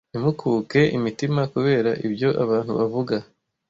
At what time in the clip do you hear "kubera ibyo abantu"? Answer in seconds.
1.53-2.71